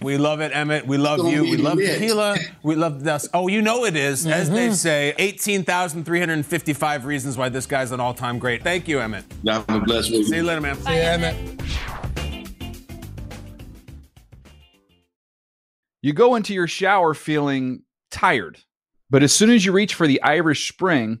[0.00, 0.86] We love it, Emmitt.
[0.86, 1.42] We love you.
[1.42, 1.98] We love lit.
[1.98, 2.36] tequila.
[2.62, 3.28] We love this.
[3.34, 4.24] Oh, you know it is.
[4.24, 4.74] As they mm-hmm.
[4.74, 8.62] say, 18,355 reasons why this guy's an all time great.
[8.62, 9.24] Thank you, Emmitt.
[9.44, 10.22] God bless you.
[10.22, 10.78] See you later, man.
[10.86, 11.58] Yeah, man.
[16.00, 18.60] You go into your shower feeling tired,
[19.10, 21.20] but as soon as you reach for the Irish Spring,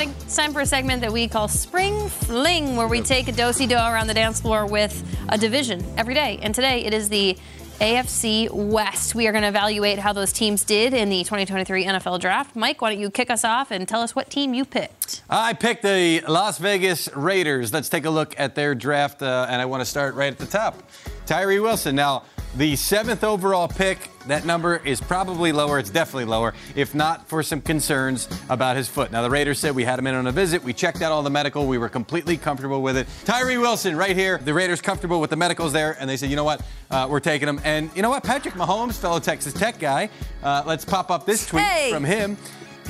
[0.00, 0.22] Happening?
[0.22, 3.68] It's time for a segment that we call Spring Fling, where we take a dosey
[3.68, 6.38] do around the dance floor with a division every day.
[6.42, 7.36] And today it is the
[7.80, 9.14] AFC West.
[9.14, 12.56] We are going to evaluate how those teams did in the 2023 NFL Draft.
[12.56, 15.22] Mike, why don't you kick us off and tell us what team you picked?
[15.28, 17.72] I picked the Las Vegas Raiders.
[17.72, 20.38] Let's take a look at their draft, uh, and I want to start right at
[20.38, 20.82] the top.
[21.26, 21.94] Tyree Wilson.
[21.94, 22.24] Now,
[22.56, 25.78] the seventh overall pick, that number is probably lower.
[25.78, 29.12] It's definitely lower, if not for some concerns about his foot.
[29.12, 30.62] Now, the Raiders said we had him in on a visit.
[30.64, 31.66] We checked out all the medical.
[31.66, 33.06] We were completely comfortable with it.
[33.24, 34.38] Tyree Wilson, right here.
[34.38, 36.60] The Raiders comfortable with the medicals there, and they said, you know what?
[36.90, 37.60] Uh, we're taking him.
[37.64, 38.24] And you know what?
[38.24, 40.10] Patrick Mahomes, fellow Texas Tech guy,
[40.42, 41.90] uh, let's pop up this tweet Hey.
[41.92, 42.36] from him.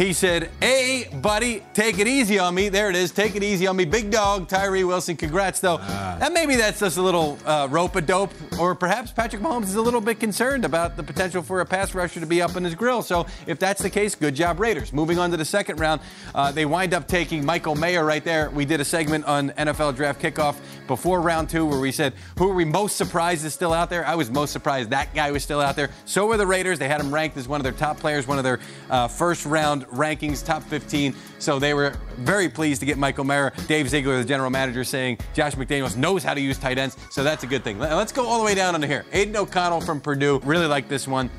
[0.00, 2.70] He said, Hey, buddy, take it easy on me.
[2.70, 3.10] There it is.
[3.10, 3.84] Take it easy on me.
[3.84, 5.14] Big dog, Tyree Wilson.
[5.14, 5.76] Congrats, though.
[5.76, 9.74] and maybe that's just a little uh, rope a dope, or perhaps Patrick Mahomes is
[9.74, 12.64] a little bit concerned about the potential for a pass rusher to be up in
[12.64, 13.02] his grill.
[13.02, 14.90] So if that's the case, good job, Raiders.
[14.94, 16.00] Moving on to the second round,
[16.34, 18.48] uh, they wind up taking Michael Mayer right there.
[18.48, 22.48] We did a segment on NFL draft kickoff before round two where we said, Who
[22.48, 24.06] are we most surprised is still out there?
[24.06, 25.90] I was most surprised that guy was still out there.
[26.06, 26.78] So were the Raiders.
[26.78, 29.44] They had him ranked as one of their top players, one of their uh, first
[29.44, 31.14] round rankings, top 15.
[31.38, 33.52] So they were very pleased to get Michael Mayer.
[33.66, 36.96] Dave Ziegler, the general manager, saying Josh McDaniels knows how to use tight ends.
[37.10, 37.78] So that's a good thing.
[37.78, 39.04] Let- Let's go all the way down under here.
[39.12, 40.40] Aidan O'Connell from Purdue.
[40.44, 41.30] Really like this one.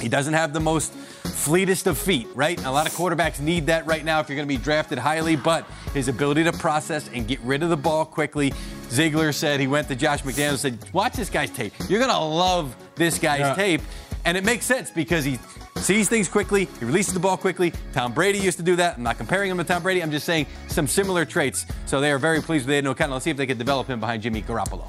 [0.00, 2.62] He doesn't have the most fleetest of feet, right?
[2.64, 5.36] A lot of quarterbacks need that right now if you're going to be drafted highly,
[5.36, 8.52] but his ability to process and get rid of the ball quickly.
[8.90, 11.72] Ziegler said he went to Josh McDaniels and said, Watch this guy's tape.
[11.88, 13.54] You're going to love this guy's Yeah.
[13.54, 13.82] tape.
[14.24, 15.38] And it makes sense because he
[15.76, 17.72] sees things quickly, he releases the ball quickly.
[17.92, 18.96] Tom Brady used to do that.
[18.96, 21.66] I'm not comparing him to Tom Brady, I'm just saying some similar traits.
[21.86, 23.14] So they are very pleased with Aidan O'Connell.
[23.14, 24.88] Let's see if they can develop him behind Jimmy Garoppolo.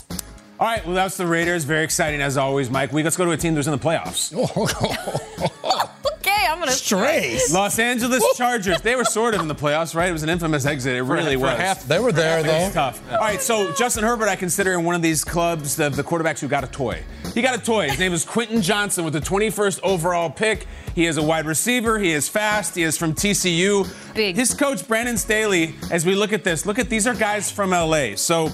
[0.59, 1.65] All right, well, that's the Raiders.
[1.65, 2.91] Very exciting as always, Mike.
[2.91, 4.33] We let's go to a team that's in the playoffs.
[5.69, 6.73] Oh, okay, I'm going to.
[6.73, 7.53] Strays.
[7.53, 8.81] Los Angeles Chargers.
[8.81, 10.09] They were sort of in the playoffs, right?
[10.09, 10.95] It was an infamous exit.
[10.95, 11.57] It really for was.
[11.57, 12.69] half- They were there, It's though.
[12.71, 13.01] tough.
[13.11, 16.39] All right, so Justin Herbert, I consider in one of these clubs the, the quarterbacks
[16.39, 17.03] who got a toy.
[17.37, 17.87] He got a toy.
[17.87, 20.65] His name is Quentin Johnston with the 21st overall pick.
[20.95, 21.99] He is a wide receiver.
[21.99, 22.73] He is fast.
[22.73, 23.87] He is from TCU.
[24.15, 24.35] Big.
[24.35, 27.69] His coach, Brandon Staley, as we look at this, look at these are guys from
[27.69, 28.15] LA.
[28.15, 28.49] So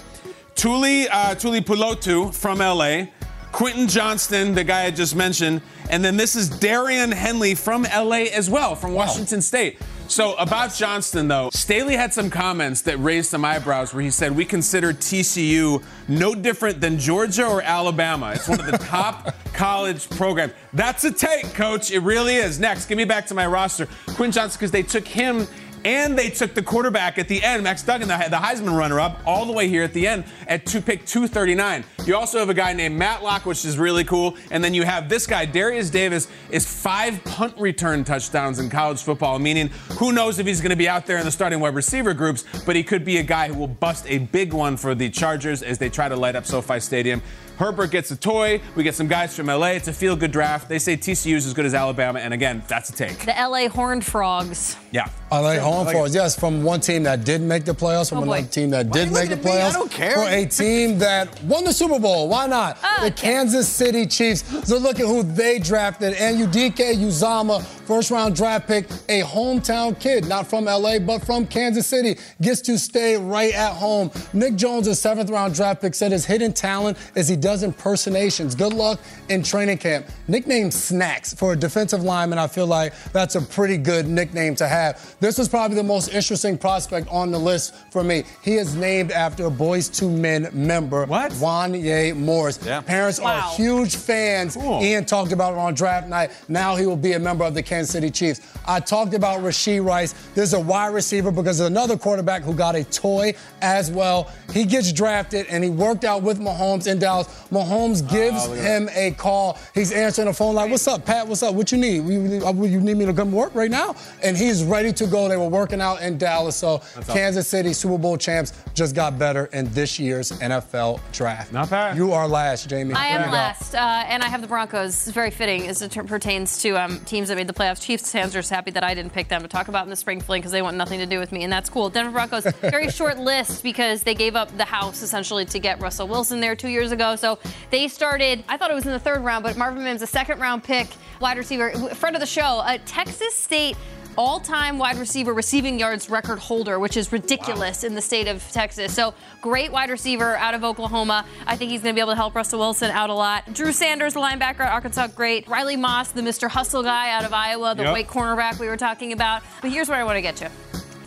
[0.56, 3.06] Tuli, uh, Tuli Pulotu from LA.
[3.54, 8.26] Quentin Johnston, the guy I just mentioned, and then this is Daiyan Henley from LA
[8.34, 9.80] as well, from Washington State.
[10.08, 14.36] So about Johnston, though, Staley had some comments that raised some eyebrows where he said
[14.36, 18.34] we consider TCU no different than Georgia or Alabama.
[18.36, 20.54] It's one of the top college programs.
[20.74, 21.90] That's a take, coach.
[21.92, 22.60] It really is.
[22.60, 23.88] Next, give me back to my roster.
[24.08, 25.48] Quinn Johnston, because they took him
[25.86, 29.54] and they took the quarterback at the end, Max Duggan, the, Heisman runner-up, all the
[29.54, 31.84] way here at the end at two pick 239.
[32.06, 34.84] You also have a guy named Matt Matlock, which is really cool, and then you
[34.84, 39.70] have this guy, Derius Davis, is five punt return touchdowns in college football, meaning
[40.00, 42.44] who knows if he's going to be out there in the starting wide receiver groups,
[42.66, 45.62] but he could be a guy who will bust a big one for the Chargers
[45.62, 47.22] as they try to light up SoFi Stadium.
[47.58, 48.62] Herbert gets a toy.
[48.76, 49.68] We get some guys from LA.
[49.68, 50.70] It's a feel-good draft.
[50.70, 53.20] They say TCU is as good as Alabama, and again, that's a take.
[53.20, 54.76] The LA Horned Frogs.
[54.92, 55.08] Yeah.
[55.32, 56.14] I like home like for it.
[56.14, 59.12] Yes, from one team that didn't make the playoffs, from Oh, another team that did
[59.12, 59.52] make the looking at me?
[59.52, 59.74] I playoffs.
[59.74, 60.14] don't care.
[60.16, 62.28] For a team that won the Super Bowl.
[62.30, 62.78] Why not?
[62.84, 63.16] Oh, the okay.
[63.32, 64.44] Kansas City Chiefs.
[64.68, 66.14] So look at who they drafted.
[66.14, 71.46] And Udike Uzama First round draft pick, a hometown kid, not from LA, but from
[71.46, 74.10] Kansas City, gets to stay right at home.
[74.32, 78.56] Nick Jones, a seventh round draft pick, said his hidden talent is he does impersonations.
[78.56, 80.06] Good luck in training camp.
[80.30, 84.68] Nicknamed Snacks for a defensive lineman, I feel like that's a pretty good nickname to
[84.68, 85.16] have.
[85.20, 88.24] This was probably the most interesting prospect on the list for me.
[88.44, 91.34] He is named after a Boyz II Men member, What?
[91.34, 92.60] Wanya Morris.
[92.66, 92.80] Yeah.
[92.82, 93.50] Parents Wow.
[93.52, 94.56] are huge fans.
[94.56, 94.82] Cool.
[94.82, 96.32] Ian talked about it on draft night.
[96.48, 98.42] Now he will be a member of the Kansas City Chiefs.
[98.68, 100.14] I talked about Rashee Rice.
[100.36, 104.32] There's a wide receiver because there's another quarterback who got a toy as well.
[104.54, 107.28] He gets drafted and he worked out with Mahomes in Dallas.
[107.52, 109.58] Mahomes gives him a call.
[109.74, 111.28] He's answering the phone like, "What's up, Pat?
[111.28, 111.56] What's up?
[111.56, 112.06] What you need?
[112.06, 115.28] You, you- you need me to come work right now?" And he's ready to go.
[115.28, 116.56] They were working out in Dallas.
[116.56, 121.52] So Kansas City Super Bowl champs just got better in this year's NFL draft.
[121.52, 121.98] Not bad.
[121.98, 122.94] You are last, Jamie.
[122.94, 124.90] I There am last, uh, and I have the Broncos.
[125.08, 127.63] It's very fitting as it ter- pertains to um, teams that made the playoffs.
[127.80, 129.96] Chiefs fans are just happy that I didn't pick them to talk about in the
[129.96, 131.90] spring fling because they want nothing to do with me, and that's cool.
[131.90, 136.08] Denver Broncos, very short list because they gave up the house essentially to get Russell
[136.08, 137.16] Wilson there two years ago.
[137.16, 137.40] So
[137.70, 138.44] they started.
[138.48, 140.88] I thought it was in the third round, but Marvin Mims, a second round pick,
[141.20, 143.78] wide receiver, friend of the show, uh, Texas State
[144.18, 148.94] all-time wide receiver receiving yards record holder, which is ridiculous in the state of Texas.
[148.94, 151.26] So great wide receiver out of Oklahoma.
[151.48, 153.54] I think he's going to be able to help Russell Wilson out a lot.
[153.54, 155.48] Drew Sanders, the linebacker at Arkansas, great.
[155.48, 156.50] Riley Moss, the Mr.
[156.50, 157.92] Hustle guy out of Iowa, the Yep.
[157.92, 159.42] white cornerback we were talking about.
[159.62, 160.48] But here's where I want to get you.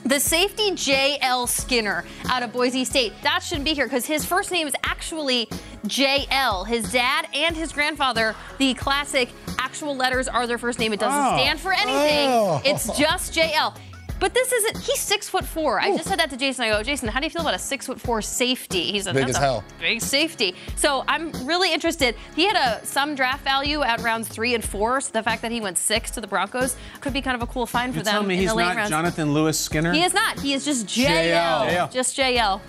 [0.07, 1.49] The safety J.L.
[1.49, 3.13] Skinner out of Boise State.
[3.25, 5.49] That shouldn't be here because his first name is actually
[5.89, 6.63] J.L.
[6.65, 10.93] His dad and his grandfather, the classic actual letters are their first name.
[10.93, 11.37] It doesn't Oh.
[11.43, 12.29] stand for anything.
[12.31, 12.63] Oh.
[12.65, 13.75] It's just J.L.
[14.19, 14.79] But this isn't.
[14.79, 15.79] He's six foot four.
[15.81, 16.65] I just said that to Jason.
[16.65, 18.91] I go, Jason, how do you feel about a six foot four safety?
[18.93, 19.65] He said, Big that's as hell.
[19.81, 20.55] big safety.
[20.77, 22.15] So I'm really interested.
[22.35, 25.01] He had a some draft value at rounds three and four.
[25.01, 27.53] So the fact that he went six to the Broncos could be kind of a
[27.53, 28.91] cool find for You them tell me in he's the late not rounds.
[28.91, 29.93] Jonathan Lewis Skinner?
[29.93, 30.41] He is not.
[30.41, 31.69] He is just JL.
[31.69, 31.93] JL.
[31.93, 32.61] Just JL.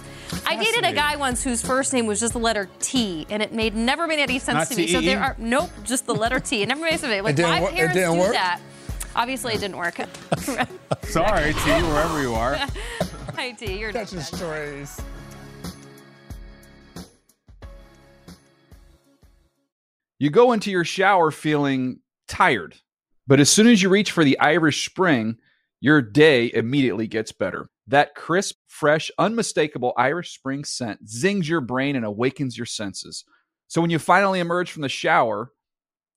[0.45, 3.53] I dated a guy once whose first name was just the letter T, and it
[3.53, 4.87] made never made any sense Not to me.
[4.87, 6.61] So there are nope, just the letter T.
[6.63, 7.21] It never made sense to me.
[7.21, 8.33] Like didn't my wor- it parents didn't do work?
[8.33, 8.59] that.
[9.17, 9.95] Obviously, it didn't work.
[11.03, 12.55] Sorry, T, wherever you are.
[13.35, 14.27] Hi T, you're not Catching bad.
[14.27, 15.01] strays.
[20.19, 22.75] You go into your shower feeling tired,
[23.25, 25.37] but as soon as you reach for the Irish Spring,
[25.79, 27.69] your day immediately gets better.
[27.87, 33.23] That crisp, fresh, unmistakable Irish Spring scent zings your brain and awakens your senses.
[33.67, 35.51] So when you finally emerge from the shower,